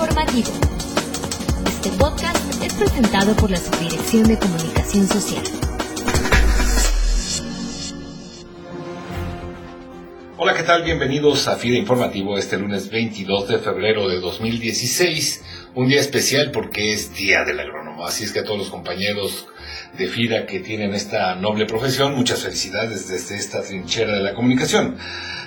informativo. 0.00 0.48
Este 1.66 1.90
podcast 1.98 2.64
es 2.64 2.72
presentado 2.72 3.36
por 3.36 3.50
la 3.50 3.58
Subdirección 3.58 4.24
de 4.28 4.38
Comunicación 4.38 5.06
Social. 5.06 5.42
Hola, 10.38 10.54
¿qué 10.54 10.62
tal? 10.62 10.84
Bienvenidos 10.84 11.46
a 11.48 11.56
FIDE 11.56 11.76
Informativo 11.76 12.38
este 12.38 12.56
lunes 12.56 12.90
22 12.90 13.48
de 13.48 13.58
febrero 13.58 14.08
de 14.08 14.20
2016. 14.20 15.44
Un 15.74 15.88
día 15.88 16.00
especial 16.00 16.50
porque 16.50 16.94
es 16.94 17.14
Día 17.14 17.44
del 17.44 17.60
Así 18.04 18.24
es 18.24 18.32
que 18.32 18.40
a 18.40 18.44
todos 18.44 18.58
los 18.58 18.70
compañeros 18.70 19.46
de 19.96 20.06
FIDA 20.06 20.46
que 20.46 20.60
tienen 20.60 20.94
esta 20.94 21.34
noble 21.34 21.66
profesión, 21.66 22.14
muchas 22.14 22.42
felicidades 22.42 23.08
desde 23.08 23.36
esta 23.36 23.62
trinchera 23.62 24.14
de 24.14 24.20
la 24.20 24.34
comunicación. 24.34 24.96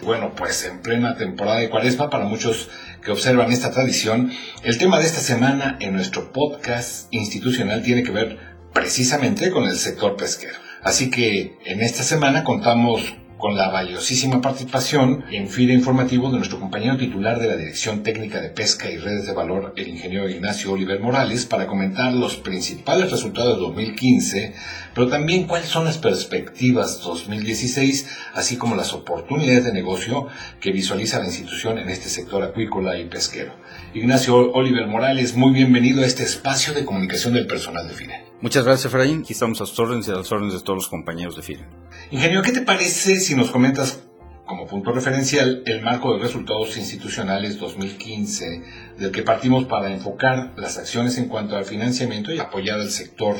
Bueno, 0.04 0.34
pues 0.36 0.66
en 0.66 0.82
plena 0.82 1.16
temporada 1.16 1.60
de 1.60 1.70
cuaresma, 1.70 2.10
para 2.10 2.26
muchos 2.26 2.70
que 3.04 3.12
observan 3.12 3.52
esta 3.52 3.72
tradición, 3.72 4.32
el 4.64 4.78
tema 4.78 5.00
de 5.00 5.06
esta 5.06 5.20
semana 5.20 5.78
en 5.80 5.94
nuestro 5.94 6.32
podcast 6.32 7.08
institucional 7.12 7.82
tiene 7.84 8.04
que 8.04 8.12
ver 8.12 8.38
precisamente 8.74 9.52
con 9.52 9.66
el 9.66 9.78
sector 9.78 10.16
pesquero. 10.16 10.58
Así 10.82 11.10
que 11.10 11.58
en 11.66 11.82
esta 11.82 12.04
semana 12.04 12.44
contamos 12.44 13.16
con 13.38 13.56
la 13.56 13.70
valiosísima 13.70 14.42
participación 14.42 15.26
en 15.32 15.48
FIDE 15.48 15.74
Informativo 15.74 16.30
de 16.30 16.38
nuestro 16.38 16.60
compañero 16.60 16.98
titular 16.98 17.40
de 17.40 17.48
la 17.48 17.58
Dirección 17.58 18.04
Técnica 18.04 18.42
de 18.42 18.50
Pesca 18.50 18.90
y 18.90 18.98
Redes 18.98 19.26
de 19.26 19.34
Valor, 19.34 19.74
el 19.76 19.88
ingeniero 19.88 20.30
Ignacio 20.30 20.72
Oliver 20.72 21.00
Morales, 21.00 21.46
para 21.46 21.68
comentar 21.68 22.14
los 22.14 22.38
principales 22.38 23.12
resultados 23.12 23.56
de 23.56 23.62
2015, 23.62 24.56
pero 24.94 25.08
también 25.08 25.46
cuáles 25.46 25.68
son 25.68 25.86
las 25.86 25.98
perspectivas 25.98 27.02
2016, 27.02 28.08
así 28.34 28.58
como 28.58 28.76
las 28.76 28.94
oportunidades 28.94 29.66
de 29.66 29.74
negocio 29.74 30.28
que 30.60 30.72
visualiza 30.72 31.20
la 31.20 31.26
institución 31.26 31.78
en 31.78 31.90
este 31.90 32.10
sector 32.10 32.44
acuícola 32.44 32.98
y 32.98 33.06
pesquero. 33.06 33.54
Ignacio 33.94 34.52
Oliver 34.54 34.88
Morales, 34.88 35.36
muy 35.36 35.54
bienvenido 35.54 36.02
a 36.02 36.06
este 36.06 36.24
espacio 36.24 36.74
de 36.74 36.86
comunicación 36.86 37.34
del 37.34 37.48
personal 37.48 37.88
de 37.88 37.94
FIDE. 37.94 38.33
Muchas 38.44 38.66
gracias, 38.66 38.88
Efraín. 38.88 39.22
Aquí 39.22 39.32
estamos 39.32 39.62
a 39.62 39.66
sus 39.66 39.80
órdenes 39.80 40.06
y 40.06 40.12
a 40.12 40.16
las 40.16 40.30
órdenes 40.30 40.56
de 40.56 40.60
todos 40.60 40.76
los 40.76 40.90
compañeros 40.90 41.38
de 41.38 41.44
FIDE. 41.44 41.66
Ingeniero, 42.12 42.42
¿qué 42.42 42.52
te 42.52 42.60
parece 42.60 43.22
si 43.22 43.36
nos 43.36 43.50
comentas 43.50 44.04
como 44.46 44.68
punto 44.68 44.92
referencial 44.92 45.64
el 45.66 45.82
marco 45.82 46.14
de 46.14 46.22
resultados 46.22 46.76
institucionales 46.76 47.58
2015 47.58 48.64
del 48.98 49.14
que 49.14 49.24
partimos 49.24 49.64
para 49.64 49.94
enfocar 49.94 50.52
las 50.58 50.78
acciones 50.78 51.18
en 51.18 51.30
cuanto 51.30 51.56
al 51.56 51.64
financiamiento 51.64 52.34
y 52.34 52.40
apoyar 52.40 52.82
al 52.82 52.92
sector 52.92 53.38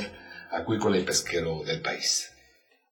acuícola 0.50 0.98
y 0.98 1.04
pesquero 1.04 1.66
del 1.66 1.82
país? 1.82 2.33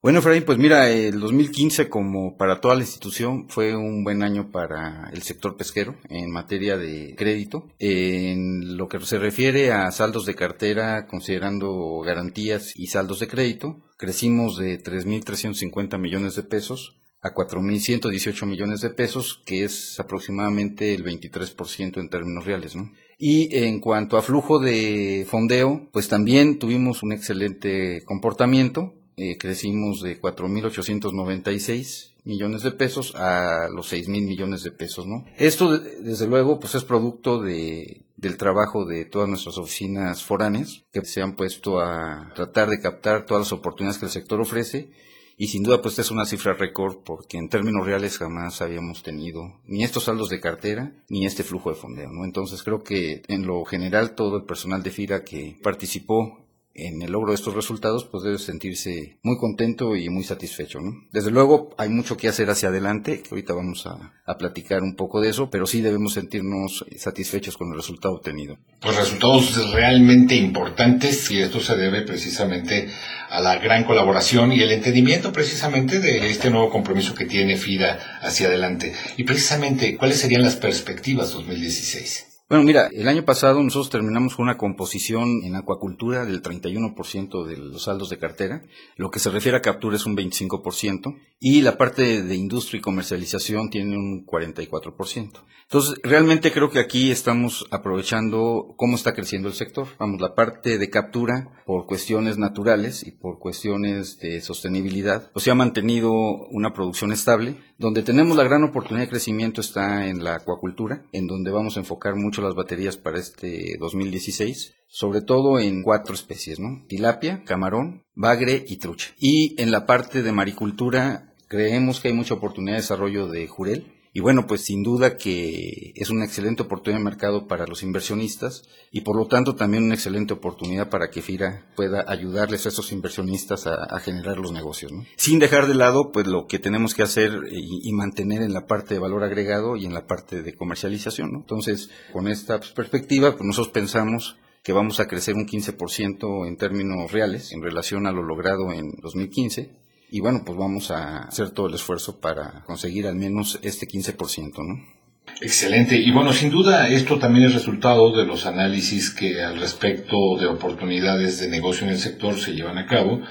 Bueno, 0.03 0.17
Efraín, 0.17 0.45
pues 0.45 0.57
mira, 0.57 0.89
el 0.89 1.19
2015, 1.19 1.88
como 1.88 2.35
para 2.35 2.59
toda 2.59 2.73
la 2.73 2.81
institución, 2.81 3.47
fue 3.49 3.75
un 3.75 4.03
buen 4.03 4.23
año 4.23 4.49
para 4.49 5.11
el 5.13 5.21
sector 5.21 5.55
pesquero 5.55 5.95
en 6.09 6.31
materia 6.31 6.75
de 6.75 7.13
crédito. 7.16 7.67
En 7.77 8.77
lo 8.77 8.88
que 8.88 8.99
se 9.02 9.19
refiere 9.19 9.71
a 9.71 9.91
saldos 9.91 10.25
de 10.25 10.33
cartera, 10.33 11.05
considerando 11.05 11.99
garantías 11.99 12.73
y 12.75 12.88
saldos 12.88 13.19
de 13.19 13.27
crédito, 13.27 13.77
crecimos 13.97 14.58
de 14.58 14.81
3.350 14.81 15.99
millones 15.99 16.36
de 16.36 16.43
pesos 16.43 16.97
a 17.21 17.36
4.118 17.36 18.47
millones 18.47 18.81
de 18.81 18.89
pesos, 18.89 19.43
que 19.45 19.63
es 19.65 19.99
aproximadamente 19.99 20.95
el 20.95 21.03
23% 21.03 21.99
en 21.99 22.09
términos 22.09 22.45
reales, 22.45 22.75
¿no? 22.75 22.91
Y 23.19 23.55
en 23.55 23.80
cuanto 23.80 24.17
a 24.17 24.23
flujo 24.23 24.58
de 24.58 25.27
fondeo, 25.30 25.89
pues 25.93 26.08
también 26.08 26.58
tuvimos 26.58 27.03
un 27.03 27.11
excelente 27.11 28.02
comportamiento, 28.03 28.95
eh, 29.17 29.38
crecimos 29.38 30.02
de 30.02 30.20
4.896 30.20 32.12
millones 32.23 32.64
de 32.64 32.72
pesos 32.72 33.16
a 33.16 33.67
los 33.73 33.92
6.000 33.92 34.08
millones 34.26 34.64
de 34.64 34.72
pesos, 34.72 35.08
¿no? 35.08 35.26
Esto, 35.38 35.78
desde 35.78 36.28
luego, 36.28 36.59
pues 36.59 36.76
es 36.76 36.84
producto 36.84 37.42
de, 37.42 38.04
del 38.16 38.38
trabajo 38.38 38.86
de 38.86 39.06
todas 39.06 39.28
nuestras 39.28 39.58
oficinas 39.58 40.23
foráneas, 40.23 40.84
que 40.92 41.04
se 41.04 41.22
han 41.22 41.36
puesto 41.36 41.80
a 41.80 42.32
tratar 42.36 42.70
de 42.70 42.80
captar 42.80 43.26
todas 43.26 43.42
las 43.45 43.54
oportunidades 43.54 44.00
que 44.00 44.05
el 44.05 44.11
sector 44.11 44.39
ofrece, 44.39 44.92
y 45.38 45.48
sin 45.48 45.64
duda, 45.64 45.82
pues 45.82 45.98
es 45.98 46.11
una 46.11 46.26
cifra 46.26 46.54
récord, 46.54 46.98
porque 47.04 47.39
en 47.39 47.50
términos 47.50 47.83
reales 47.83 48.20
jamás 48.20 48.61
habíamos 48.61 49.02
tenido 49.02 49.60
ni 49.66 49.83
estos 49.83 50.04
saldos 50.04 50.30
de 50.30 50.39
cartera, 50.39 50.94
ni 51.10 51.26
este 51.26 51.44
flujo 51.44 51.71
de 51.71 51.76
fondeo, 51.77 52.11
¿no? 52.11 52.26
Entonces 52.26 52.61
creo 52.61 52.83
que 52.83 53.23
en 53.27 53.48
lo 53.48 53.66
general 53.66 54.14
todo 54.14 54.38
el 54.38 54.44
personal 54.44 54.83
de 54.83 54.92
FIRA 54.92 55.23
que 55.23 55.58
participó 55.64 56.45
en 56.73 57.02
el 57.02 57.11
logro 57.11 57.32
de 57.32 57.36
estos 57.36 57.54
resultados, 57.54 58.05
pues 58.05 58.23
debe 58.23 58.37
sentirse 58.37 59.17
muy 59.23 59.37
contento 59.37 59.95
y 59.95 60.09
muy 60.09 60.23
satisfecho. 60.23 60.80
¿no? 60.80 60.93
Desde 61.11 61.32
luego 61.32 61.70
hay 61.77 61.89
mucho 61.89 62.17
que 62.17 62.27
hacer 62.27 62.49
hacia 62.49 62.70
adelante, 62.70 63.23
ahorita 63.30 63.54
vamos 63.54 63.86
a, 63.87 64.14
a, 64.26 64.37
platicar 64.37 64.82
un 64.82 64.95
poco 64.95 65.21
de 65.21 65.30
eso, 65.30 65.49
pero 65.49 65.67
sí 65.67 65.82
debemos 65.82 66.14
sentirnos 66.14 66.86
satisfechos 66.98 67.58
con 67.58 67.70
el 67.70 67.76
resultado 67.76 68.15
obtenido. 68.15 68.58
Pues 68.80 68.95
resultados 68.95 69.71
realmente 69.73 70.36
importantes 70.36 71.30
y 71.32 71.42
esto 71.42 71.59
se 71.59 71.76
debe 71.76 72.02
precisamente 72.04 72.89
a 73.30 73.42
la 73.42 73.58
gran 73.58 73.83
colaboración 73.83 74.52
y 74.52 74.61
el 74.61 74.71
entendimiento 74.71 75.32
precisamente 75.32 75.99
de 75.99 76.30
este 76.30 76.49
nuevo 76.49 76.70
compromiso 76.70 77.14
que 77.14 77.26
tiene 77.26 77.58
FIDA 77.58 78.20
hacia 78.21 78.48
adelante. 78.48 78.93
Y 79.17 79.23
precisamente, 79.23 79.98
¿cuáles 79.98 80.20
serían 80.20 80.43
las 80.43 80.55
perspectivas 80.55 81.32
2016? 81.32 82.30
Bueno, 82.52 82.66
mira, 82.66 82.89
el 82.92 83.08
año 83.08 83.23
pasado 83.23 83.64
nosotros 83.64 83.89
terminamos 83.89 84.36
con 84.36 84.44
una 84.44 84.58
composición 84.58 85.42
en 85.45 85.56
acuacultura 85.56 86.26
del 86.26 86.42
31% 86.42 87.45
de 87.45 87.56
los 87.56 87.84
saldos 87.84 88.10
de 88.10 88.17
cartera. 88.17 88.66
Lo 88.98 89.10
que 89.10 89.20
se 89.20 89.30
refiere 89.30 89.58
a 89.58 89.62
captura 89.62 89.95
es 89.95 90.06
un 90.06 90.17
25%. 90.17 91.16
Y 91.39 91.62
la 91.62 91.78
parte 91.78 92.22
de 92.22 92.36
industria 92.36 92.80
y 92.80 92.82
comercialización 92.82 93.70
tiene 93.70 93.95
un 93.95 94.26
44%. 94.26 95.45
Entonces, 95.64 95.95
realmente 96.04 96.52
creo 96.52 96.70
que 96.70 96.80
aquí 96.80 97.12
estamos 97.12 97.66
aprovechando 97.72 98.73
cómo 98.76 98.98
está 98.98 99.14
creciendo 99.14 99.48
el 99.48 99.54
sector. 99.54 99.88
Vamos, 99.98 100.20
la 100.20 100.36
parte 100.36 100.78
de 100.78 100.89
captura, 100.89 101.64
por 101.66 101.88
cuestiones 101.88 102.38
naturales 102.38 103.08
y 103.08 103.12
por 103.12 103.39
cuestiones 103.39 104.20
de 104.20 104.42
sostenibilidad, 104.42 105.32
pues 105.32 105.45
se 105.45 105.52
ha 105.52 105.56
mantenido 105.56 106.12
una 106.50 106.73
producción 106.73 107.14
estable. 107.14 107.56
Donde 107.78 108.04
tenemos 108.04 108.36
la 108.36 108.44
gran 108.44 108.66
oportunidad 108.66 109.06
de 109.06 109.10
crecimiento 109.10 109.62
está 109.62 110.06
en 110.08 110.26
la 110.26 110.36
acuacultura, 110.36 111.06
en 111.14 111.28
donde 111.28 111.50
vamos 111.52 111.78
a 111.78 111.80
enfocar 111.80 112.16
mucho 112.16 112.40
las 112.41 112.55
baterías 112.55 112.97
para 112.97 113.19
este 113.19 113.77
2016, 113.79 114.73
sobre 114.87 115.21
todo 115.21 115.59
en 115.59 115.83
cuatro 115.83 116.13
especies, 116.13 116.59
¿no? 116.59 116.85
Tilapia, 116.87 117.43
camarón, 117.45 118.03
bagre 118.13 118.63
y 118.67 118.77
trucha. 118.77 119.13
Y 119.17 119.61
en 119.61 119.71
la 119.71 119.85
parte 119.85 120.21
de 120.21 120.31
maricultura 120.31 121.33
creemos 121.47 121.99
que 121.99 122.09
hay 122.09 122.13
mucha 122.13 122.33
oportunidad 122.33 122.77
de 122.77 122.81
desarrollo 122.81 123.27
de 123.27 123.47
jurel. 123.47 123.93
Y 124.14 124.20
bueno, 124.20 124.45
pues 124.45 124.66
sin 124.66 124.83
duda 124.83 125.16
que 125.16 125.94
es 125.95 126.10
una 126.10 126.26
excelente 126.26 126.64
oportunidad 126.64 126.99
de 126.99 127.05
mercado 127.05 127.48
para 127.48 127.66
los 127.66 127.82
inversionistas 127.82 128.63
y 128.92 129.01
por 129.01 129.16
lo 129.16 129.27
tanto 129.27 129.56
también 129.56 129.86
una 129.86 129.94
excelente 129.94 130.33
oportunidad 130.33 130.89
para 130.89 131.10
que 131.10 131.22
FIRA 131.22 131.72
pueda 131.77 132.04
ayudarles 132.07 132.66
a 132.66 132.69
esos 132.69 132.92
inversionistas 132.92 133.68
a, 133.68 134.00
generar 134.00 134.38
los 134.38 134.51
negocios. 134.51 134.92
Sin 135.16 135.39
dejar 135.39 135.68
de 135.68 135.75
lado 135.75 136.12
pues 136.12 136.27
lo 136.27 136.45
que 136.48 136.60
tenemos 136.60 136.94
que 136.94 137.04
hacer 137.04 137.31
y, 137.51 137.92
mantener 137.94 138.42
en 138.42 138.54
la 138.54 138.66
parte 138.66 138.95
de 138.95 139.00
valor 139.00 139.24
agregado 139.24 139.77
y 139.77 139.86
en 139.86 139.94
la 139.94 140.07
parte 140.07 140.42
de 140.42 140.56
comercialización. 140.56 141.30
Entonces, 141.36 141.89
con 142.12 142.27
esta 142.27 142.60
perspectiva, 142.60 143.31
pues 143.31 143.44
nosotros 143.44 143.71
pensamos 143.71 144.38
que 144.63 144.74
vamos 144.74 145.00
a 145.00 145.07
crecer 145.07 145.36
un 145.36 145.45
15% 145.48 146.48
en 146.48 146.57
términos 146.57 147.12
reales 147.12 147.51
en 147.51 147.62
relación 147.62 148.07
a 148.07 148.12
lo 148.12 148.24
logrado 148.24 148.74
en 148.74 148.92
2015 149.01 149.81
y 150.12 150.19
bueno, 150.19 150.44
pues 150.45 150.57
vamos 150.57 150.92
a 150.92 151.24
hacer 151.24 151.51
todo 151.51 151.68
el 151.68 151.74
esfuerzo 151.74 152.19
para 152.19 152.63
conseguir 152.66 153.07
al 153.07 153.16
menos 153.16 153.60
este 153.63 153.88
15%, 153.88 154.54
¿no? 154.57 155.01
Excelente. 155.39 155.95
Y 155.95 156.12
bueno, 156.12 156.33
sin 156.33 156.50
duda 156.50 156.89
esto 156.89 157.18
también 157.18 157.45
es 157.45 157.54
resultado 157.54 158.16
de 158.16 158.25
los 158.25 158.45
análisis 158.45 159.10
que 159.10 159.42
al 159.42 159.57
respecto 159.57 160.38
de 160.38 160.48
oportunidades 160.48 161.39
de 161.39 161.48
negocio 161.48 161.88
en 161.88 161.94
el 161.94 162.00
sector 162.00 162.38
se 162.38 162.51
llevan 162.51 162.77
a 162.77 162.88
cabo 162.88 163.21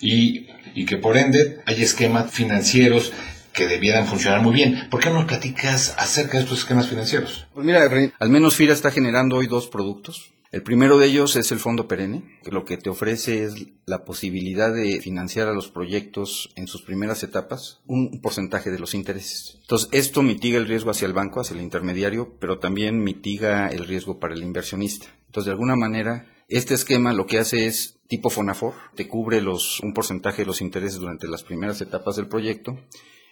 y, 0.00 0.46
y 0.74 0.84
que 0.84 0.98
por 0.98 1.16
ende 1.16 1.60
hay 1.64 1.82
esquemas 1.82 2.30
financieros 2.30 3.12
que 3.54 3.66
debieran 3.66 4.06
funcionar 4.06 4.42
muy 4.42 4.52
bien. 4.52 4.88
¿Por 4.90 5.00
qué 5.00 5.08
no 5.08 5.16
nos 5.16 5.24
platicas 5.24 5.94
acerca 5.98 6.36
de 6.36 6.44
estos 6.44 6.58
esquemas 6.58 6.88
financieros? 6.88 7.48
Pues 7.54 7.64
mira, 7.64 7.88
al 8.18 8.28
menos 8.28 8.54
FIRA 8.54 8.74
está 8.74 8.90
generando 8.90 9.36
hoy 9.36 9.46
dos 9.46 9.66
productos. 9.66 10.32
El 10.50 10.62
primero 10.62 10.96
de 10.96 11.06
ellos 11.06 11.36
es 11.36 11.52
el 11.52 11.58
fondo 11.58 11.88
perenne, 11.88 12.38
que 12.42 12.50
lo 12.50 12.64
que 12.64 12.78
te 12.78 12.88
ofrece 12.88 13.44
es 13.44 13.66
la 13.84 14.06
posibilidad 14.06 14.72
de 14.72 14.98
financiar 14.98 15.46
a 15.46 15.52
los 15.52 15.70
proyectos 15.70 16.50
en 16.56 16.66
sus 16.66 16.80
primeras 16.80 17.22
etapas 17.22 17.82
un 17.86 18.22
porcentaje 18.22 18.70
de 18.70 18.78
los 18.78 18.94
intereses. 18.94 19.58
Entonces, 19.60 19.90
esto 19.92 20.22
mitiga 20.22 20.56
el 20.56 20.66
riesgo 20.66 20.90
hacia 20.90 21.06
el 21.06 21.12
banco, 21.12 21.40
hacia 21.40 21.54
el 21.54 21.62
intermediario, 21.62 22.34
pero 22.40 22.58
también 22.58 23.02
mitiga 23.02 23.68
el 23.68 23.86
riesgo 23.86 24.18
para 24.18 24.32
el 24.32 24.42
inversionista. 24.42 25.06
Entonces, 25.26 25.46
de 25.46 25.52
alguna 25.52 25.76
manera, 25.76 26.34
este 26.48 26.72
esquema 26.72 27.12
lo 27.12 27.26
que 27.26 27.38
hace 27.38 27.66
es 27.66 27.98
tipo 28.08 28.30
Fonafor, 28.30 28.72
te 28.94 29.06
cubre 29.06 29.42
los, 29.42 29.80
un 29.80 29.92
porcentaje 29.92 30.42
de 30.42 30.46
los 30.46 30.62
intereses 30.62 30.98
durante 30.98 31.28
las 31.28 31.42
primeras 31.42 31.82
etapas 31.82 32.16
del 32.16 32.26
proyecto 32.26 32.78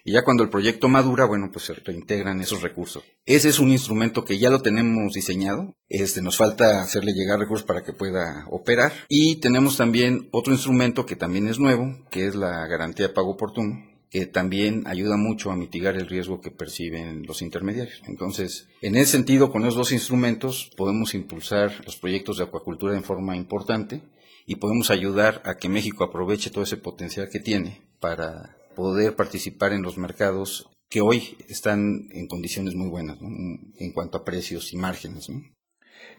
y 0.07 0.13
ya 0.13 0.23
cuando 0.23 0.41
el 0.41 0.49
proyecto 0.49 0.87
madura, 0.87 1.25
bueno, 1.25 1.49
pues 1.51 1.65
se 1.65 1.73
reintegran 1.73 2.39
esos 2.39 2.61
recursos. 2.61 3.03
Ese 3.25 3.49
es 3.49 3.59
un 3.59 3.71
instrumento 3.71 4.23
que 4.23 4.37
ya 4.37 4.49
lo 4.49 4.61
tenemos 4.61 5.11
diseñado. 5.11 5.75
Este, 5.89 6.21
nos 6.21 6.37
falta 6.37 6.81
hacerle 6.81 7.11
llegar 7.11 7.39
recursos 7.39 7.67
para 7.67 7.83
que 7.83 7.91
pueda 7.91 8.45
operar. 8.49 8.93
Y 9.09 9.41
tenemos 9.41 9.75
también 9.75 10.29
otro 10.31 10.53
instrumento 10.53 11.05
que 11.05 11.17
también 11.17 11.49
es 11.49 11.59
nuevo, 11.59 12.07
que 12.09 12.25
es 12.25 12.35
la 12.35 12.65
garantía 12.67 13.09
de 13.09 13.13
pago 13.13 13.31
oportuno 13.31 13.85
que 14.09 14.25
también 14.25 14.83
ayuda 14.87 15.17
mucho 15.17 15.51
a 15.51 15.57
mitigar 15.57 15.97
el 15.97 16.07
riesgo 16.07 16.39
que 16.39 16.51
perciben 16.51 17.23
los 17.27 17.41
intermediarios. 17.41 18.01
Entonces, 18.07 18.69
en 18.81 18.95
ese 18.95 19.11
sentido, 19.11 19.51
con 19.51 19.63
esos 19.63 19.75
dos 19.75 19.91
instrumentos 19.91 20.71
podemos 20.77 21.13
impulsar 21.15 21.83
los 21.83 21.97
proyectos 21.97 22.37
de 22.37 22.45
acuacultura 22.45 22.95
en 22.95 23.03
forma 23.03 23.35
importante 23.35 24.03
y 24.45 24.55
podemos 24.55 24.89
ayudar 24.89 25.41
a 25.43 25.55
que 25.57 25.67
México 25.67 26.05
aproveche 26.05 26.49
todo 26.49 26.63
ese 26.63 26.77
potencial 26.77 27.27
que 27.29 27.41
tiene 27.41 27.81
para 27.99 28.56
poder 28.77 29.15
participar 29.15 29.73
en 29.73 29.81
los 29.81 29.97
mercados 29.97 30.69
que 30.87 31.01
hoy 31.01 31.35
están 31.49 32.07
en 32.11 32.27
condiciones 32.27 32.75
muy 32.75 32.89
buenas 32.89 33.17
en 33.19 33.91
cuanto 33.91 34.19
a 34.19 34.23
precios 34.23 34.71
y 34.71 34.77
márgenes. 34.77 35.27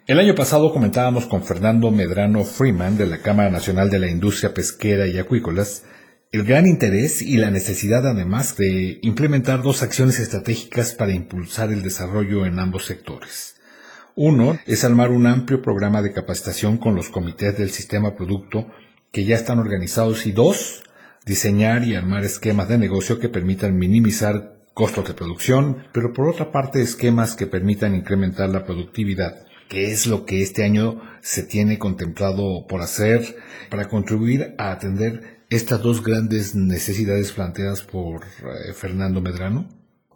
El 0.09 0.19
año 0.19 0.35
pasado 0.35 0.73
comentábamos 0.73 1.27
con 1.27 1.45
Fernando 1.45 1.93
Medrano 1.93 2.45
Freeman 2.45 2.99
de 2.99 3.07
la 3.07 3.23
Cámara 3.23 3.49
Nacional 3.49 3.91
de 3.91 4.01
la 4.01 4.11
Industria 4.11 4.53
Pesquera 4.53 5.07
y 5.07 5.19
Acuícolas 5.19 5.85
el 6.31 6.45
gran 6.45 6.67
interés 6.67 7.23
y 7.23 7.37
la 7.37 7.51
necesidad 7.51 8.07
además 8.07 8.57
de 8.57 8.99
implementar 9.03 9.63
dos 9.63 9.83
acciones 9.83 10.19
estratégicas 10.19 10.95
para 10.95 11.15
impulsar 11.15 11.73
el 11.73 11.83
desarrollo 11.83 12.45
en 12.45 12.59
ambos 12.59 12.85
sectores. 12.85 13.55
Uno 14.17 14.59
es 14.67 14.85
armar 14.85 15.11
un 15.11 15.29
amplio 15.29 15.63
programa 15.63 16.03
de 16.03 16.13
capacitación 16.13 16.77
con 16.77 16.97
los 16.97 17.09
comités 17.09 17.57
del 17.57 17.71
sistema 17.71 18.17
producto 18.17 18.67
que 19.13 19.25
ya 19.25 19.37
están 19.37 19.59
organizados 19.59 20.27
y 20.27 20.33
dos, 20.33 20.83
diseñar 21.29 21.85
y 21.85 21.95
armar 21.95 22.25
esquemas 22.25 22.69
de 22.69 22.79
negocio 22.79 23.21
que 23.21 23.29
permitan 23.29 23.79
minimizar 23.79 24.59
costos 24.75 25.07
de 25.07 25.15
producción, 25.15 25.85
pero 25.93 26.13
por 26.13 26.29
otra 26.29 26.51
parte 26.51 26.81
esquemas 26.81 27.35
que 27.37 27.47
permitan 27.47 27.95
incrementar 27.95 28.49
la 28.49 28.65
productividad, 28.65 29.47
que 29.69 29.91
es 29.93 30.07
lo 30.07 30.25
que 30.25 30.43
este 30.43 30.65
año 30.65 31.01
se 31.21 31.43
tiene 31.43 31.79
contemplado 31.79 32.67
por 32.67 32.81
hacer 32.81 33.37
para 33.71 33.89
contribuir 33.89 34.55
a 34.57 34.73
atender 34.73 35.45
estas 35.51 35.83
dos 35.83 36.03
grandes 36.03 36.55
necesidades 36.55 37.33
planteadas 37.33 37.83
por 37.83 38.23
eh, 38.25 38.73
Fernando 38.73 39.21
Medrano? 39.21 39.69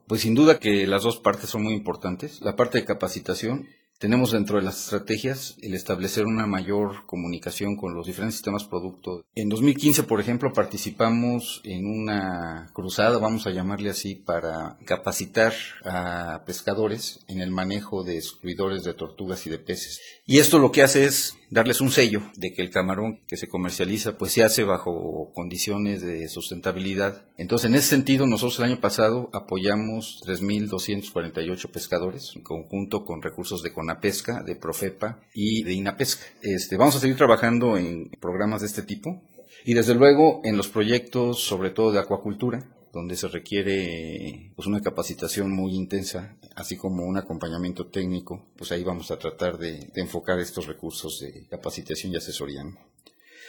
Pues 0.07 0.23
sin 0.23 0.35
duda 0.35 0.59
que 0.59 0.87
las 0.87 1.03
dos 1.03 1.19
partes 1.19 1.51
son 1.51 1.63
muy 1.63 1.75
importantes. 1.75 2.41
La 2.43 2.55
parte 2.57 2.79
de 2.79 2.85
capacitación 2.85 3.67
tenemos 4.03 4.33
dentro 4.33 4.57
de 4.57 4.65
las 4.65 4.81
estrategias 4.81 5.55
el 5.63 5.75
establecer 5.75 6.27
una 6.27 6.45
mayor 6.45 7.07
comunicación 7.07 7.77
con 7.77 7.95
los 7.95 8.05
diferentes 8.05 8.35
sistemas 8.35 8.65
producto. 8.65 9.25
En 9.37 9.49
2015, 9.49 10.03
por 10.03 10.21
ejemplo, 10.21 10.53
participamos 10.53 11.61
en 11.63 11.87
una 11.87 12.69
cruzada, 12.73 13.19
vamos 13.19 13.47
a 13.47 13.53
llamarle 13.53 13.91
así, 13.91 14.17
para 14.17 14.77
capacitar 14.87 15.53
a 15.85 16.43
pescadores 16.45 17.21
en 17.29 17.41
el 17.41 17.53
manejo 17.53 18.03
de 18.03 18.17
excluidores 18.17 18.83
de 18.83 18.95
tortugas 18.95 19.47
y 19.47 19.51
de 19.51 19.61
peces. 19.61 20.01
Y 20.27 20.41
esto 20.41 20.59
lo 20.59 20.73
que 20.73 20.83
hace 20.83 21.05
es 21.05 21.37
darles 21.53 21.83
un 21.83 21.91
sello 21.91 22.23
de 22.35 22.55
que 22.55 22.63
el 22.63 22.71
camarón 22.71 23.21
que 23.29 23.37
se 23.37 23.47
comercializa 23.47 24.17
pues 24.17 24.33
se 24.33 24.43
hace 24.43 24.65
bajo 24.65 25.31
condiciones 25.35 26.01
de 26.01 26.27
sustentabilidad. 26.29 27.27
Entonces, 27.37 27.69
en 27.69 27.75
ese 27.75 27.89
sentido, 27.89 28.27
nosotros 28.27 28.59
el 28.59 28.65
año 28.65 28.81
pasado 28.81 29.29
apoyamos 29.35 30.23
3.248 30.27 31.71
pescadores 31.71 32.33
en 32.35 32.43
conjunto 32.43 33.05
con 33.05 33.21
recursos 33.21 33.63
de 33.63 33.73
Conapesca, 33.73 34.43
de 34.43 34.57
Profepa 34.57 35.21
y 35.35 35.63
de 35.63 35.75
Inapesca. 35.75 36.25
Este, 36.41 36.79
vamos 36.79 36.97
a 36.97 37.01
seguir 37.01 37.19
trabajando 37.19 37.77
en 37.77 38.11
programas 38.19 38.63
de 38.63 38.69
este 38.69 38.83
tipo 38.83 39.23
y 39.67 39.75
desde 39.75 39.95
luego 39.95 40.41
en 40.45 40.57
los 40.57 40.69
proyectos 40.69 41.41
sobre 41.41 41.69
todo 41.69 41.93
de 41.93 42.01
acuacultura 42.01 42.67
donde 42.93 43.17
se 43.17 43.27
requiere 43.29 44.53
pues 44.55 44.69
una 44.69 44.83
capacitación 44.83 45.51
muy 45.51 45.75
intensa, 45.75 46.37
así 46.55 46.77
como 46.77 47.05
un 47.05 47.17
acompañamiento 47.17 47.87
técnico, 47.87 48.51
pues 48.57 48.71
ahí 48.71 48.85
vamos 48.85 49.11
a 49.11 49.19
tratar 49.19 49.57
de, 49.57 49.91
enfocar 49.95 50.39
estos 50.39 50.67
recursos 50.67 51.21
de 51.21 51.47
capacitación 51.49 52.13
y 52.13 52.17
asesoría. 52.17 52.65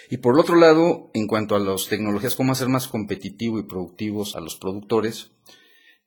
Y 0.09 0.17
por 0.17 0.39
otro 0.39 0.55
lado, 0.55 1.11
en 1.13 1.27
cuanto 1.27 1.55
a 1.55 1.59
las 1.59 1.87
tecnologías, 1.87 2.35
cómo 2.35 2.53
hacer 2.53 2.69
más 2.69 2.87
competitivo 2.87 3.59
y 3.59 3.63
productivos 3.63 4.35
a 4.35 4.39
los 4.39 4.55
productores, 4.55 5.31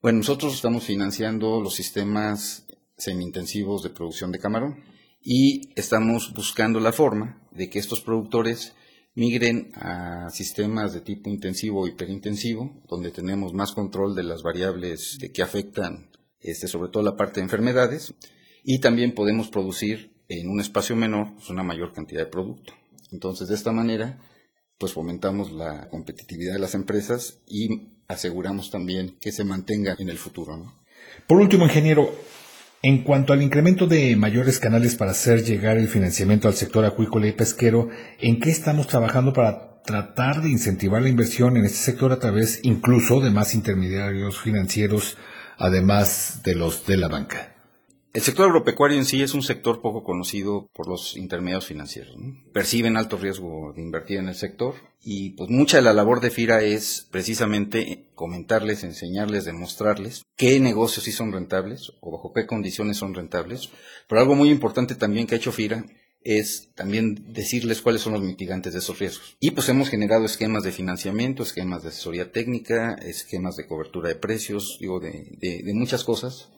bueno, 0.01 0.19
nosotros 0.19 0.55
estamos 0.55 0.85
financiando 0.85 1.61
los 1.61 1.75
sistemas 1.75 2.67
semi-intensivos 2.97 3.83
de 3.83 3.91
producción 3.91 4.33
de 4.33 4.39
camarón 4.39 4.83
y 5.23 5.73
estamos 5.77 6.33
buscando 6.35 6.81
la 6.81 6.93
forma 6.93 7.43
de 7.51 7.69
que 7.69 7.79
estos 7.79 8.01
productores 8.01 8.75
migren 9.17 9.73
a 9.75 10.31
sistemas 10.31 10.93
de 10.93 11.01
tipo 11.01 11.29
intensivo 11.29 11.81
o 11.81 11.89
hiperintensivo, 11.89 12.83
donde 12.89 13.11
tenemos 13.11 13.53
más 13.55 13.73
control 13.73 14.15
de 14.15 14.23
las 14.23 14.43
variables 14.43 15.19
que 15.35 15.43
afectan 15.43 16.11
este, 16.39 16.69
sobre 16.69 16.91
todo 16.91 17.03
la 17.03 17.17
parte 17.17 17.41
de 17.41 17.45
enfermedades, 17.45 18.15
y 18.63 18.79
también 18.79 19.15
podemos 19.15 19.49
producir 19.49 20.13
en 20.29 20.49
un 20.49 20.61
espacio 20.61 20.95
menor 20.95 21.35
pues, 21.35 21.51
una 21.51 21.63
mayor 21.63 21.93
cantidad 21.93 22.21
de 22.21 22.31
producto. 22.31 22.75
Entonces, 23.11 23.49
de 23.49 23.55
esta 23.55 23.73
manera, 23.73 24.21
pues 24.79 24.93
fomentamos 24.93 25.51
la 25.51 25.89
competitividad 25.89 26.53
de 26.53 26.59
las 26.59 26.75
empresas 26.75 27.41
y 27.47 27.95
aseguramos 28.09 28.71
también 28.71 29.17
que 29.21 29.33
se 29.33 29.45
mantenga 29.45 29.97
en 29.99 30.09
el 30.09 30.19
futuro. 30.19 30.75
Por 31.27 31.41
último, 31.41 31.65
ingeniero, 31.65 32.13
en 32.83 33.03
cuanto 33.03 33.33
al 33.33 33.43
incremento 33.43 33.87
de 33.87 34.15
mayores 34.17 34.59
canales 34.59 34.95
para 34.95 35.13
hacer 35.13 35.43
llegar 35.43 35.79
el 35.79 35.89
financiamiento 35.89 36.49
al 36.49 36.55
sector 36.55 36.85
acuícola 36.85 37.27
y 37.27 37.33
pesquero, 37.33 37.89
¿en 38.21 38.39
qué 38.39 38.51
estamos 38.51 38.87
trabajando 38.87 39.33
para 39.33 39.83
tratar 39.83 40.43
de 40.43 40.51
incentivar 40.51 41.03
la 41.03 41.09
inversión 41.09 41.57
en 41.57 41.65
este 41.65 41.79
sector 41.79 42.13
a 42.13 42.19
través 42.19 42.61
incluso 42.63 43.21
de 43.21 43.31
más 43.31 43.55
intermediarios 43.55 44.41
financieros, 44.41 45.17
además 45.59 46.43
de 46.45 46.55
los 46.55 46.87
de 46.87 46.97
la 46.97 47.09
banca? 47.09 47.56
El 48.17 48.23
sector 48.23 48.47
agropecuario 48.47 48.97
en 48.97 49.05
sí 49.05 49.23
es 49.23 49.35
un 49.35 49.43
sector 49.43 49.83
poco 49.83 50.03
conocido 50.03 50.71
por 50.73 50.89
los 50.89 51.19
intermediarios 51.19 51.67
financieros. 51.67 52.17
Perciben 52.51 52.97
alto 52.97 53.19
riesgo 53.19 53.75
de 53.77 53.83
invertir 53.83 54.17
en 54.17 54.29
el 54.29 54.35
sector 54.35 54.75
y 55.05 55.33
pues 55.33 55.51
mucha 55.51 55.77
de 55.77 55.83
la 55.83 55.93
labor 55.93 56.23
de 56.23 56.31
FIRA 56.31 56.63
es 56.63 57.07
precisamente 57.11 58.09
comentarles, 58.15 58.85
enseñarles, 58.85 59.45
demostrarles 59.45 60.23
qué 60.35 60.59
negocios 60.61 61.05
sí 61.05 61.13
son 61.13 61.31
rentables 61.31 61.93
o 62.01 62.11
bajo 62.11 62.33
qué 62.33 62.47
condiciones 62.47 62.97
son 62.97 63.13
rentables. 63.13 63.69
Pero 64.09 64.23
algo 64.23 64.35
muy 64.35 64.49
importante 64.49 64.95
también 64.95 65.27
que 65.27 65.35
ha 65.35 65.39
hecho 65.39 65.53
FIRA 65.53 65.85
es 66.25 66.71
también 66.75 67.35
decirles 67.35 67.83
cuáles 67.83 68.01
son 68.01 68.15
los 68.15 68.23
mitigantes 68.23 68.73
de 68.73 68.79
esos 68.79 68.99
riesgos. 68.99 69.37
Y 69.41 69.51
pues 69.51 69.69
hemos 69.69 69.91
generado 69.91 70.25
esquemas 70.25 70.63
de 70.63 70.73
financiamiento, 70.73 71.43
esquemas 71.43 71.83
de 71.83 71.91
asesoría 71.91 72.33
técnica, 72.33 72.95
esquemas 72.95 73.57
de 73.57 73.67
cobertura 73.67 74.09
de 74.09 74.17
precios, 74.17 74.79
digo, 74.81 75.01
de, 75.01 75.37
de 75.39 75.75
muchas 75.75 76.03
cosas 76.03 76.56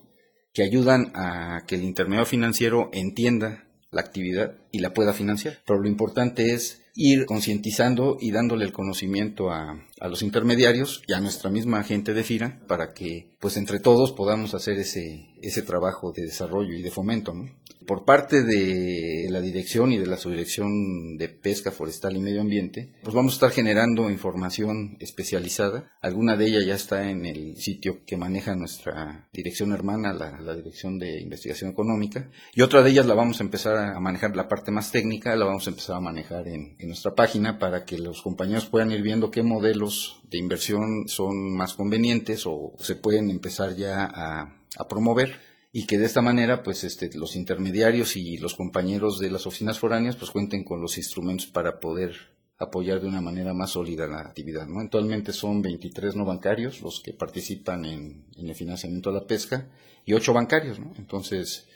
que 0.58 0.64
ayudan 0.64 1.12
a 1.14 1.62
que 1.68 1.76
el 1.76 1.84
intermediario 1.84 2.26
financiero 2.26 2.90
entienda 2.92 3.68
la 3.92 4.00
actividad 4.00 4.56
y 4.72 4.80
la 4.80 4.92
pueda 4.92 5.12
financiar. 5.12 5.60
Pero 5.64 5.78
lo 5.78 5.88
importante 5.88 6.52
es 6.52 6.82
ir 6.96 7.26
concientizando 7.26 8.16
y 8.20 8.32
dándole 8.32 8.64
el 8.64 8.72
conocimiento 8.72 9.52
a, 9.52 9.80
a, 10.00 10.08
los 10.08 10.20
intermediarios 10.22 11.04
y 11.06 11.12
a 11.12 11.20
nuestra 11.20 11.48
misma 11.48 11.84
gente 11.84 12.12
de 12.12 12.24
FIRA 12.24 12.58
para 12.66 12.92
que 12.92 13.36
pues 13.38 13.56
entre 13.56 13.78
todos 13.78 14.10
podamos 14.10 14.52
hacer 14.52 14.78
ese, 14.78 15.28
ese 15.40 15.62
trabajo 15.62 16.10
de 16.10 16.22
desarrollo 16.22 16.74
y 16.74 16.82
de 16.82 16.90
fomento. 16.90 17.32
¿no? 17.32 17.48
Por 17.86 18.04
parte 18.04 18.42
de 18.42 19.26
la 19.30 19.40
dirección 19.40 19.92
y 19.92 19.98
de 19.98 20.06
la 20.06 20.16
subdirección 20.16 21.16
de 21.16 21.28
pesca 21.28 21.70
forestal 21.70 22.16
y 22.16 22.20
medio 22.20 22.40
ambiente, 22.40 22.92
pues 23.02 23.14
vamos 23.14 23.32
a 23.32 23.36
estar 23.36 23.50
generando 23.50 24.10
información 24.10 24.96
especializada. 25.00 25.92
Alguna 26.02 26.36
de 26.36 26.46
ellas 26.46 26.66
ya 26.66 26.74
está 26.74 27.10
en 27.10 27.24
el 27.24 27.56
sitio 27.56 28.04
que 28.04 28.16
maneja 28.16 28.54
nuestra 28.54 29.28
dirección 29.32 29.72
hermana, 29.72 30.12
la, 30.12 30.58
Dirección 30.58 30.98
de 30.98 31.20
Investigación 31.20 31.70
Económica, 31.70 32.30
y 32.52 32.62
otra 32.62 32.82
de 32.82 32.90
ellas 32.90 33.06
la 33.06 33.14
vamos 33.14 33.40
a 33.40 33.44
empezar 33.44 33.76
a 33.76 34.00
manejar, 34.00 34.34
la 34.34 34.48
parte 34.48 34.72
más 34.72 34.90
técnica, 34.90 35.36
la 35.36 35.44
vamos 35.44 35.66
a 35.66 35.70
empezar 35.70 35.96
a 35.96 36.00
manejar 36.00 36.48
en, 36.48 36.74
en 36.78 36.88
nuestra 36.88 37.14
página 37.14 37.58
para 37.58 37.84
que 37.84 37.96
los 37.96 38.22
compañeros 38.22 38.66
puedan 38.66 38.90
ir 38.90 39.02
viendo 39.02 39.30
qué 39.30 39.42
modelos 39.42 40.20
de 40.28 40.38
inversión 40.38 41.06
son 41.06 41.54
más 41.54 41.74
convenientes 41.74 42.42
o 42.44 42.72
se 42.78 42.96
pueden 42.96 43.30
empezar 43.30 43.76
ya 43.76 44.04
a 44.04 44.88
promover 44.88 45.48
y 45.70 45.86
que 45.86 45.98
de 45.98 46.06
esta 46.06 46.22
manera 46.22 46.62
pues 46.62 46.84
este, 46.84 47.10
los 47.14 47.36
intermediarios 47.36 48.16
y 48.16 48.38
los 48.38 48.54
compañeros 48.54 49.18
de 49.18 49.30
las 49.30 49.46
oficinas 49.46 49.78
foráneas 49.78 50.16
pues 50.16 50.30
cuenten 50.30 50.64
con 50.64 50.80
los 50.80 50.96
instrumentos 50.96 51.46
para 51.46 51.78
poder 51.78 52.14
apoyar 52.58 53.00
de 53.00 53.06
una 53.06 53.20
manera 53.20 53.54
más 53.54 53.70
sólida 53.70 54.06
la 54.06 54.20
actividad. 54.20 54.66
¿no? 54.66 54.80
Actualmente 54.80 55.32
son 55.32 55.62
23 55.62 56.16
no 56.16 56.24
bancarios 56.24 56.80
los 56.80 57.00
que 57.00 57.12
participan 57.12 57.84
en, 57.84 58.26
el 58.36 58.54
financiamiento 58.54 59.12
de 59.12 59.20
la 59.20 59.26
pesca 59.26 59.68
y 60.04 60.14
8 60.14 60.32
bancarios. 60.32 60.80
¿no? 60.80 60.92
Entonces 60.96 61.68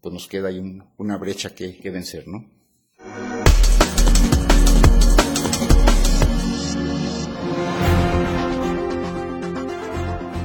pues 0.00 0.12
nos 0.14 0.28
queda 0.28 0.48
ahí 0.48 0.60
una 0.96 1.18
brecha 1.18 1.54
que, 1.54 1.76
que 1.76 1.90
vencer. 1.90 2.26
¿no? 2.26 2.59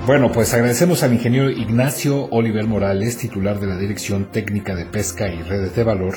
Bueno, 0.06 0.32
pues 0.32 0.54
agradecemos 0.54 1.02
al 1.02 1.14
ingeniero 1.14 1.50
Ignacio 1.50 2.28
Oliver 2.30 2.68
Morales, 2.68 3.18
titular 3.18 3.60
de 3.60 3.66
la 3.66 3.76
Dirección 3.76 4.30
Técnica 4.32 4.76
de 4.76 4.86
Pesca 4.86 5.30
y 5.30 5.42
Redes 5.42 5.76
de 5.76 5.84
Valor, 5.84 6.14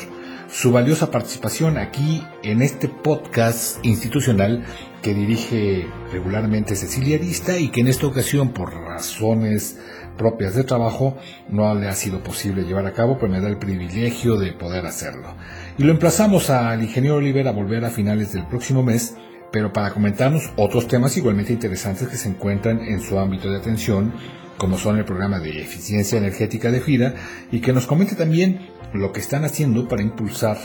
su 0.47 0.73
valiosa 0.73 1.11
participación 1.11 1.79
aquí 1.79 2.23
en 2.43 2.61
este 2.61 2.89
podcast 2.89 3.83
institucional 3.87 4.63
que 5.01 5.15
dirige 5.15 5.87
regularmente 6.13 6.77
Cecilia 6.77 7.17
Arista 7.17 7.57
y 7.57 7.71
que 7.71 7.81
en 7.81 7.89
esta 7.89 8.07
ocasión, 8.07 8.51
por 8.51 8.75
razones 8.75 9.79
propias 10.19 10.55
de 10.55 10.65
trabajo, 10.65 11.17
no 11.49 11.75
le 11.75 11.89
ha 11.89 11.95
sido 11.95 12.23
posible 12.23 12.65
llevar 12.65 12.85
a 12.85 12.93
cabo, 12.93 13.17
pero 13.19 13.33
me 13.33 13.41
da 13.41 13.49
el 13.49 13.57
privilegio 13.57 14.37
de 14.37 14.53
poder 14.53 14.85
hacerlo. 14.85 15.35
Y 15.79 15.85
lo 15.85 15.93
emplazamos 15.93 16.51
al 16.51 16.83
ingeniero 16.83 17.17
Oliver 17.17 17.49
a 17.49 17.53
volver 17.53 17.87
a 17.87 17.91
finales 17.91 18.35
del 18.35 18.47
próximo 18.49 18.83
mes 18.83 19.15
pero 19.53 19.73
para 19.73 19.93
comentarnos 19.93 20.53
otros 20.57 20.89
temas 20.89 21.17
igualmente 21.17 21.53
interesantes 21.53 22.09
que 22.09 22.17
se 22.17 22.29
encuentran 22.29 22.81
en 22.81 23.01
su 23.01 23.19
ámbito 23.19 23.51
de 23.51 23.59
atención, 23.59 24.13
como 24.57 24.79
son 24.79 24.99
el 24.99 25.05
programa 25.05 25.39
de 25.39 25.61
eficiencia 25.61 26.19
energética 26.19 26.71
de 26.71 26.81
FIRA, 26.81 27.15
y 27.51 27.61
que 27.61 27.73
nos 27.73 27.87
comente 27.87 28.15
también 28.15 28.69
lo 28.93 29.13
que 29.13 29.21
están 29.21 29.45
haciendo 29.45 29.87
para 29.89 30.03
impulsar 30.03 30.59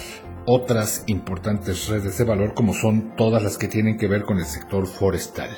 otras 0.46 1.04
importantes 1.08 1.88
redes 1.88 2.18
de 2.18 2.24
valor 2.25 2.54
como 2.54 2.74
son 2.74 3.16
todas 3.16 3.42
las 3.44 3.58
que 3.58 3.68
tienen 3.68 3.98
que 3.98 4.08
ver 4.08 4.24
con 4.24 4.40
el 4.40 4.46
sector 4.46 4.88
forestal. 4.88 5.50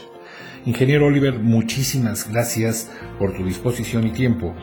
Ingeniero 0.66 1.08
Oliver, 1.08 1.40
muchísimas 1.40 2.30
gracias 2.30 2.90
por 3.20 3.36
tu 3.36 3.46
disposición 3.46 4.08
y 4.08 4.12
tiempo. 4.12 4.56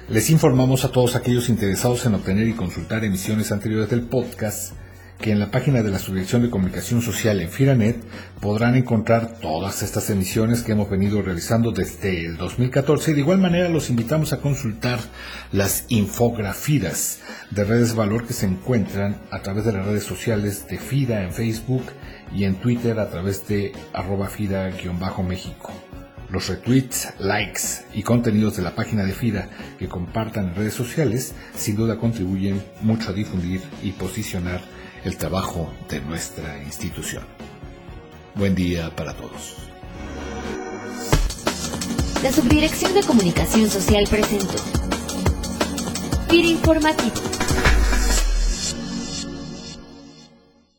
Les 0.09 0.29
informamos 0.31 0.85
a 0.85 0.91
todos 0.91 1.15
aquellos 1.15 1.49
interesados 1.49 2.05
en 2.05 2.15
obtener 2.15 2.49
y 2.49 2.55
consultar 2.55 3.05
emisiones 3.05 3.53
anteriores 3.53 3.89
del 3.89 4.03
podcast 4.03 4.73
que 5.21 5.33
en 5.33 5.39
la 5.39 5.51
página 5.51 5.83
de 5.83 5.91
la 5.91 5.99
Subdirección 5.99 6.43
de 6.43 6.51
Comunicación 6.51 7.01
Social 7.01 7.41
en 7.41 7.49
Firanet 7.49 7.97
podrán 8.41 8.77
encontrar 8.77 9.39
todas 9.41 9.83
estas 9.83 10.11
emisiones 10.11 10.63
que 10.63 10.73
hemos 10.73 10.91
venido 10.91 11.23
realizando 11.23 11.73
desde 11.73 12.27
el 12.27 12.37
2014 12.37 13.11
y 13.11 13.15
de 13.15 13.21
igual 13.21 13.39
manera 13.39 13.69
los 13.69 13.91
invitamos 13.91 14.33
a 14.33 14.41
consultar 14.41 15.01
las 15.53 15.87
infografías 15.89 17.21
de 17.51 17.65
redes 17.65 17.95
valor 17.95 18.27
que 18.27 18.35
se 18.35 18.47
encuentran 18.47 19.17
a 19.31 19.41
través 19.41 19.65
de 19.65 19.73
las 19.73 19.87
redes 19.87 20.05
sociales 20.05 20.67
de 20.69 20.79
FIRA 20.79 21.23
en 21.23 21.33
Facebook 21.33 21.85
y 22.35 22.45
en 22.45 22.57
Twitter 22.57 22.99
a 22.99 23.09
través 23.09 23.47
de 23.49 23.73
arroba 23.93 24.29
FIRA-México. 24.29 25.73
Los 26.29 26.49
retweets, 26.49 27.09
likes 27.21 27.61
y 27.95 28.03
contenidos 28.03 28.57
de 28.57 28.63
la 28.63 28.75
página 28.75 29.05
de 29.05 29.13
FIRA 29.13 29.49
que 29.79 29.89
compartan 29.89 30.49
en 30.49 30.55
redes 30.57 30.75
sociales 30.75 31.35
sin 31.55 31.77
duda 31.77 31.99
contribuyen 31.99 32.61
mucho 32.83 33.11
a 33.11 33.13
difundir 33.13 33.63
y 33.83 33.93
posicionar 33.93 34.61
el 35.07 35.17
trabajo 35.17 35.73
de 35.89 36.01
nuestra 36.01 36.61
institución. 36.65 37.25
Buen 38.35 38.57
día 38.57 38.91
para 38.97 39.15
todos. 39.15 39.55
La 42.25 42.33
Subdirección 42.33 42.93
de 42.93 43.03
Comunicación 43.05 43.71
Social 43.71 44.05
presentó 44.11 44.59
FIRA 46.29 46.49
Informativo 46.49 47.15